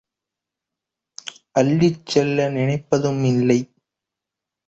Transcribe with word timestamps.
அள்ளிச் 1.55 2.05
செல்ல 2.05 2.49
நினைப்பதும் 2.49 3.21
இல்லை. 3.25 3.59